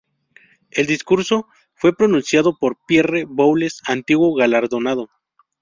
El 0.71 0.87
discurso 0.87 1.47
fue 1.75 1.95
pronunciado 1.95 2.57
por 2.57 2.75
Pierre 2.87 3.25
Boulez, 3.27 3.81
antiguo 3.85 4.33
galardonado. 4.33 5.11